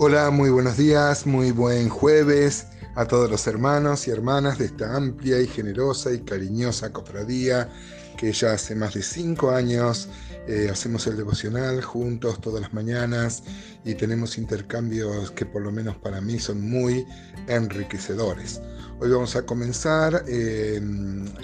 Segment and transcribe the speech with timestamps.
[0.00, 4.94] Hola, muy buenos días, muy buen jueves a todos los hermanos y hermanas de esta
[4.94, 7.68] amplia y generosa y cariñosa cofradía
[8.16, 10.08] que ya hace más de cinco años
[10.48, 13.42] eh, hacemos el devocional juntos todas las mañanas
[13.84, 17.06] y tenemos intercambios que por lo menos para mí son muy
[17.48, 18.62] enriquecedores.
[18.98, 20.80] Hoy vamos a comenzar eh,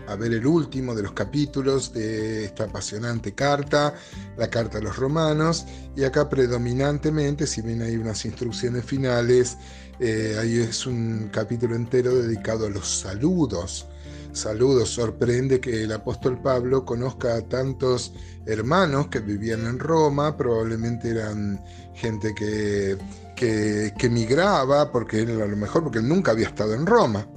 [0.08, 3.92] a ver el último de los capítulos de esta apasionante carta,
[4.38, 9.58] la carta a los romanos, y acá predominantemente, si bien hay unas instrucciones finales,
[10.00, 13.86] eh, ahí es un capítulo entero dedicado a los saludos
[14.34, 18.12] Saludos, sorprende que el apóstol Pablo conozca a tantos
[18.46, 22.98] hermanos que vivían en Roma, probablemente eran gente que,
[23.36, 27.28] que, migraba, porque a lo mejor porque él nunca había estado en Roma.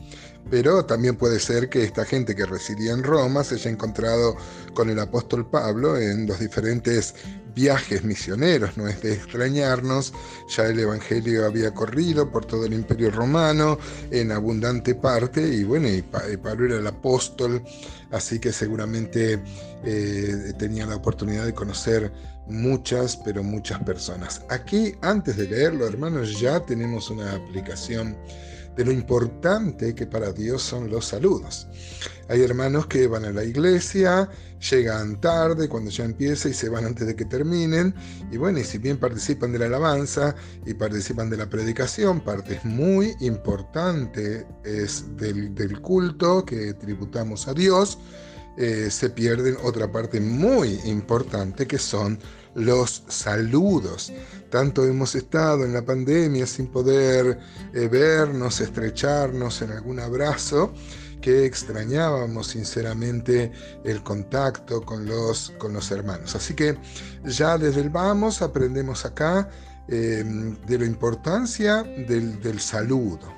[0.50, 4.38] Pero también puede ser que esta gente que residía en Roma se haya encontrado
[4.73, 7.16] con el apóstol Pablo en los diferentes
[7.58, 10.14] viajes misioneros, no es de extrañarnos,
[10.56, 13.80] ya el Evangelio había corrido por todo el imperio romano
[14.12, 17.64] en abundante parte y bueno, y Pablo era el apóstol,
[18.11, 19.42] así que seguramente
[19.84, 22.11] eh, tenía la oportunidad de conocer
[22.45, 24.44] muchas, pero muchas personas.
[24.50, 28.16] Aquí, antes de leerlo, hermanos, ya tenemos una aplicación
[28.78, 31.67] de lo importante que para Dios son los saludos.
[32.30, 34.30] Hay hermanos que van a la iglesia,
[34.70, 37.95] llegan tarde cuando ya empieza y se van antes de que terminen.
[38.31, 42.59] Y bueno, y si bien participan de la alabanza y participan de la predicación, parte
[42.64, 47.98] muy importante es del, del culto que tributamos a Dios,
[48.58, 52.17] eh, se pierden otra parte muy importante que son
[52.55, 54.11] los saludos.
[54.49, 57.38] Tanto hemos estado en la pandemia sin poder
[57.73, 60.73] eh, vernos, estrecharnos en algún abrazo,
[61.22, 63.52] que extrañábamos sinceramente
[63.83, 66.36] el contacto con los, con los hermanos.
[66.36, 66.77] Así que
[67.25, 69.49] ya desde el vamos aprendemos acá
[69.88, 73.31] em, de la importancia del, saludo.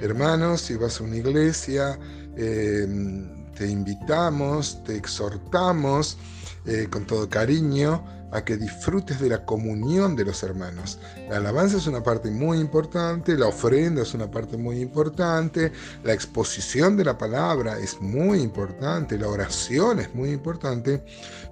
[0.00, 1.98] Hermanos, si vas a una iglesia,
[2.36, 6.16] em, te invitamos, te exhortamos
[6.64, 10.98] eh, con todo cariño a que disfrutes de la comunión de los hermanos.
[11.28, 15.72] La alabanza es una parte muy importante, la ofrenda es una parte muy importante,
[16.04, 21.04] la exposición de la palabra es muy importante, la oración es muy importante,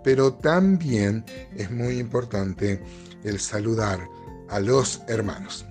[0.02, 1.26] pero también
[1.58, 2.82] es muy importante
[3.22, 4.00] el saludar
[4.48, 5.66] a los hermanos.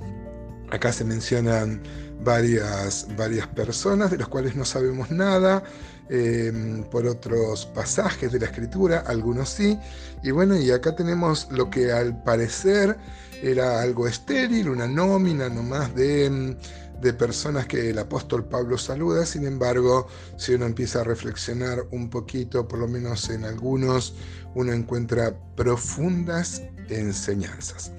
[0.69, 1.81] Acá se mencionan
[2.23, 5.63] varias, varias personas de las cuales no sabemos nada,
[6.09, 9.78] Em, por otros pasajes de la escritura, algunos sí.
[10.23, 12.97] Y bueno, y acá tenemos lo que al parecer
[13.44, 16.56] era algo estéril, una nómina nomás de, em,
[17.02, 19.25] de personas que el apóstol Pablo saluda.
[19.25, 24.16] Sin embargo, si uno empieza a reflexionar un poquito, por lo menos en algunos,
[24.56, 27.91] uno encuentra profundas enseñanzas.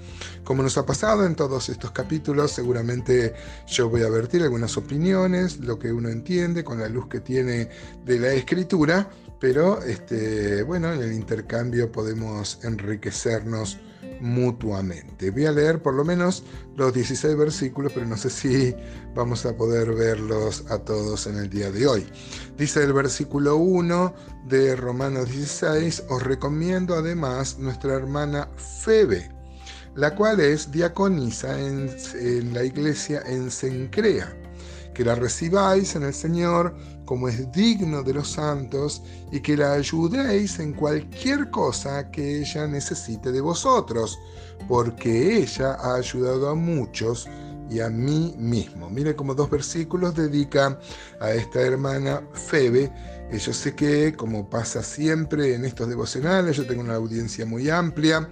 [0.45, 3.35] Como nos ha pasado en todos estos capítulos, seguramente
[3.67, 7.69] yo voy a vertir algunas opiniones, lo que uno entiende con la luz que tiene
[8.05, 13.79] de la escritura, pero este, bueno, en el intercambio podemos enriquecernos
[14.21, 15.31] mutuamente.
[15.31, 16.45] Voy a leer por lo menos
[16.77, 18.75] los 16 versículos, pero no sé si
[19.15, 22.07] vamos a poder verlos a todos en el día de hoy.
[22.57, 24.15] Dice el versículo 1
[24.49, 29.31] de Romanos 16, os recomiendo además nuestra hermana Febe,
[29.95, 34.48] la cual es diaconisa en, en la iglesia en Sencrea
[34.99, 39.01] que la recibáis en el Señor como es digno de los santos
[39.31, 44.19] y que la ayudéis en cualquier cosa que ella necesite de vosotros,
[44.67, 47.29] porque ella ha ayudado a muchos
[47.71, 48.91] y a mí mismo.
[48.91, 50.79] Mire como dos versículos dedica
[51.21, 52.93] a esta hermana Febe.
[53.31, 58.29] Yo sé que, como pasa siempre en estos devocionales, yo tengo una audiencia muy amplia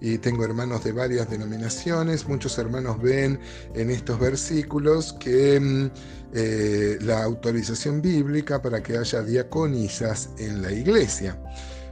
[0.00, 2.26] y tengo hermanos de varias denominaciones.
[2.26, 3.38] Muchos hermanos ven
[3.74, 5.90] en estos versículos que mm,
[6.32, 11.38] eh, la autorización bíblica para que haya diaconisas en la iglesia.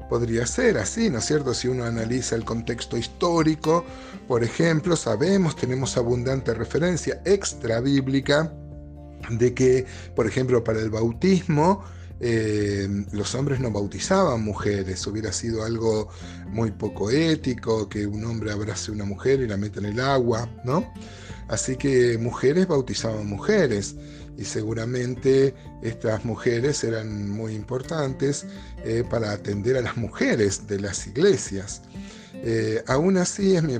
[0.09, 1.53] Podría ser así, ¿no es cierto?
[1.53, 3.84] Si uno analiza el contexto histórico,
[4.28, 8.53] por ejemplo, sabemos, tenemos abundante referencia extra bíblica
[9.31, 11.84] de que, por ejemplo, para el bautismo,
[12.21, 16.09] eh, los hombres no bautizaban mujeres, hubiera sido algo
[16.48, 20.01] muy poco ético que un hombre abrace a una mujer y la meta en el
[20.01, 20.92] agua, ¿no?
[21.48, 23.95] Así que mujeres bautizaban mujeres
[24.37, 28.47] y seguramente estas mujeres eran muy importantes
[28.84, 31.83] eh, para atender a las mujeres de las iglesias.
[32.34, 33.77] Eh, aún así es mi,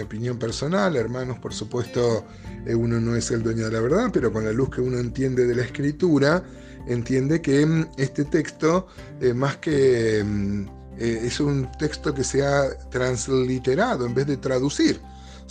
[0.00, 2.24] opinión personal, hermanos, por supuesto
[2.66, 5.46] uno no es el dueño de la verdad, pero con la luz que uno entiende
[5.46, 6.42] de la escritura,
[6.86, 8.86] entiende que mm, este texto,
[9.20, 10.66] eh, más que mm,
[10.98, 15.00] eh, es un texto que se ha transliterado en vez de traducir.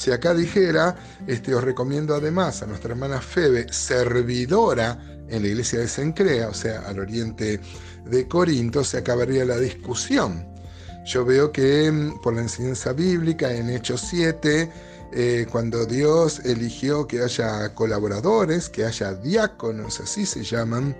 [0.02, 0.96] Si acá dijera,
[1.28, 4.98] este, os recomiendo además a nuestra hermana Febe, servidora
[5.30, 7.60] en la iglesia de Sencrea, o sea, al oriente
[8.06, 10.44] de Corinto, se acabaría la discusión.
[11.06, 14.72] Yo veo que mm, por la enseñanza bíblica en Hechos 7,
[15.14, 20.98] eh, cuando Dios eligió que haya colaboradores, que haya diáconos, así se llaman,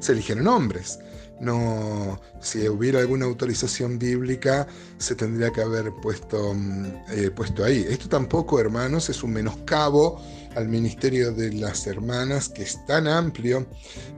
[0.00, 0.98] se eligieron hombres.
[1.42, 4.68] No, si hubiera alguna autorización bíblica,
[4.98, 7.84] se tendría que haber puesto, mm, eh, puesto ahí.
[7.88, 10.22] Esto tampoco, hermanos, es un menoscabo
[10.54, 13.66] al ministerio de las hermanas, que es tan amplio.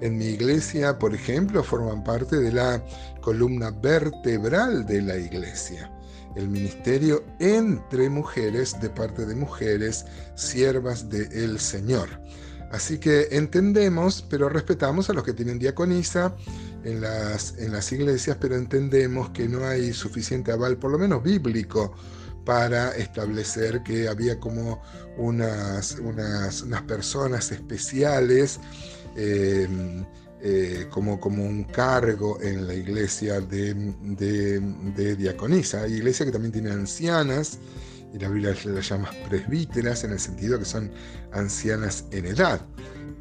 [0.02, 2.84] En mi iglesia, por ejemplo, forman parte de la
[3.22, 5.90] columna vertebral de la iglesia
[6.36, 10.04] el ministerio entre mujeres de parte de mujeres,
[10.34, 12.08] siervas del Señor.
[12.72, 16.34] Así que entendemos, pero respetamos a los que tienen diaconisa
[16.84, 21.22] en las, en las iglesias, pero entendemos que no hay suficiente aval, por lo menos
[21.22, 21.94] bíblico,
[22.44, 24.82] para establecer que había como
[25.16, 28.60] unas, unas, personas especiales.
[29.16, 29.69] Eh,
[30.46, 35.84] eh, como, como un cargo en la iglesia de, de, diaconisa.
[35.84, 37.58] Hay iglesia que también tiene ancianas,
[38.12, 40.90] y la Biblia las llama presbíteras en el sentido que son
[41.32, 42.60] ancianas en edad.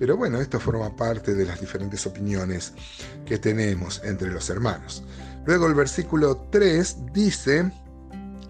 [0.04, 2.74] Pero bueno, esto forma parte de las diferentes opiniones
[3.26, 5.02] que tenemos entre los hermanos.
[5.46, 7.72] Luego el versículo 3 dice,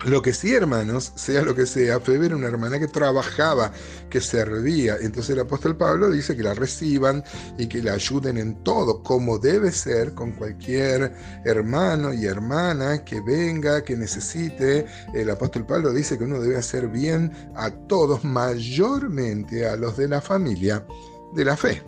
[0.06, 3.72] lo que sí, hermanos, sea lo que sea, Febe era una hermana que trabajaba,
[4.10, 4.98] que servía.
[5.00, 7.24] Entonces el apóstol Pablo dice que la reciban
[7.60, 11.14] y que la ayuden en todo, como debe ser con cualquier
[11.46, 14.88] hermano y hermana que venga, que necesite.
[15.14, 20.08] El apóstol Pablo dice que uno debe hacer bien a todos, mayormente a los de
[20.08, 20.84] la familia
[21.36, 21.82] de la fe.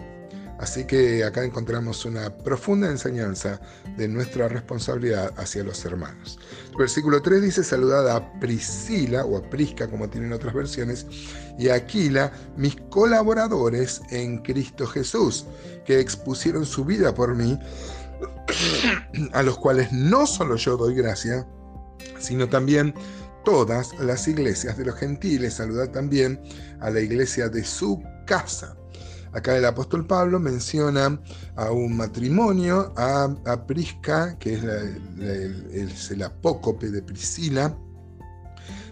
[0.59, 3.59] Así que acá encontramos una profunda enseñanza
[3.97, 6.39] de nuestra responsabilidad hacia los hermanos.
[6.71, 11.05] El versículo 3 dice, saludad a Priscila, o a Prisca, como tienen otras versiones,
[11.59, 15.45] y a Aquila, mis colaboradores en Cristo Jesús,
[15.85, 17.59] que expusieron su vida por mí,
[19.33, 21.45] a los cuales no solo yo doy gracia,
[22.17, 22.93] sino también
[23.43, 25.55] todas las iglesias de los gentiles.
[25.55, 26.41] Saludad también
[26.79, 28.75] a la iglesia de su casa.
[29.35, 31.19] Acá el apóstol Pablo menciona
[31.57, 37.77] a un matrimonio, a, Prisca, que es, el, apócope de Priscila,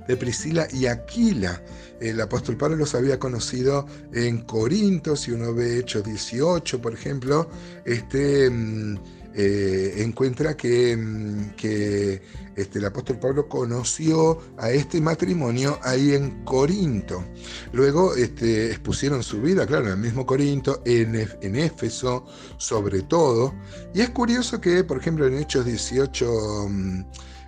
[0.05, 1.63] de Priscila y Aquila.
[2.01, 7.49] El apóstol Pablo los había conocido en Corinto, si uno ve Hechos 18, por ejemplo,
[7.85, 8.97] este, mm,
[9.35, 12.21] eh, encuentra que, mm, que
[12.55, 17.23] este, el apóstol Pablo conoció a este matrimonio ahí en Corinto.
[17.71, 22.25] Luego este, expusieron su vida, claro, en el mismo Corinto, en, en Éfeso
[22.57, 23.53] sobre todo.
[23.93, 27.03] Y es curioso que, por ejemplo, en Hechos 18 mm,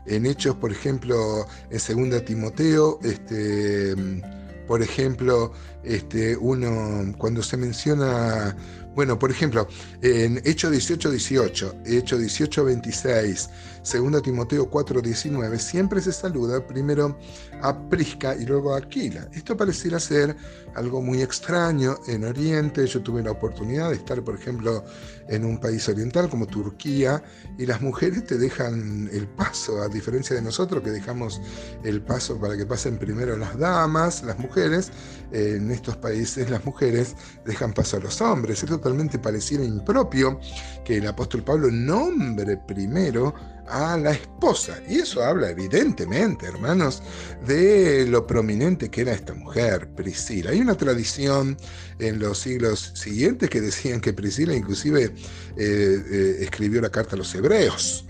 [0.08, 4.22] en Hechos, por ejemplo, en 2 Timoteo, este, mm,
[4.68, 5.52] por ejemplo,
[5.86, 8.56] este, uno, cuando se menciona
[8.96, 9.68] bueno, por ejemplo,
[10.02, 13.50] en Hecho 18, 18, Hecho 18, 26,
[13.94, 17.20] 2 Timoteo 4, 19, siempre se saluda primero
[17.62, 19.28] a Prisca y luego a Aquila.
[19.34, 20.38] Esto pareciera ser
[20.76, 22.88] algo muy extraño en Oriente.
[22.88, 24.86] Yo tuve la oportunidad de estar, por ejemplo,
[25.28, 27.22] en un país oriental como Turquía
[27.58, 31.42] y las mujeres te dejan el paso, a diferencia de nosotros que dejamos
[31.84, 34.92] el paso para que pasen primero las damas, las mujeres.
[35.32, 37.16] En estos países las mujeres
[37.46, 38.64] dejan paso a los hombres.
[38.64, 40.40] Esto totalmente pareciera impropio
[40.84, 43.34] que el apóstol Pablo nombre primero
[43.68, 44.80] a la esposa.
[44.88, 47.02] Y eso habla evidentemente, hermanos,
[47.46, 50.52] de lo prominente que era esta mujer, Priscila.
[50.52, 51.58] Hay una tradición
[52.00, 55.12] en los siglos siguientes que decían que Priscila inclusive eh,
[55.58, 58.06] eh, escribió la carta a los hebreos.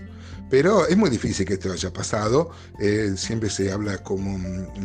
[0.48, 2.50] Pero es muy difícil que esto haya pasado.
[2.78, 4.84] Eh, siempre se habla como mm,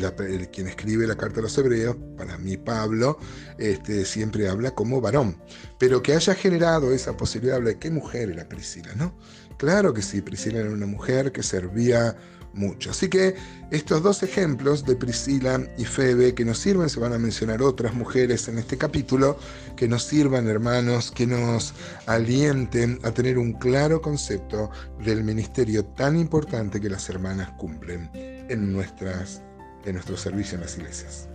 [0.52, 3.20] quien escribe la carta a los hebreos, para mí Pablo,
[3.58, 5.38] este, siempre habla como varón.
[5.78, 9.18] Pero que haya generado esa posibilidad, habla de qué mujer era Priscila, ¿no?
[9.58, 12.18] Claro que sí, Priscila era una mujer que servía
[12.54, 12.92] mucho.
[12.92, 13.36] Así que
[13.72, 17.94] estos dos ejemplos de Priscila y Febe que nos sirven, se van a mencionar otras
[17.94, 19.38] mujeres en este capítulo,
[19.76, 21.74] que nos sirvan hermanos, que nos
[22.06, 24.70] alienten a tener un claro concepto
[25.04, 29.42] del ministerio tan importante que las hermanas cumplen en, nuestras,
[29.86, 31.28] en nuestro servicio en las iglesias.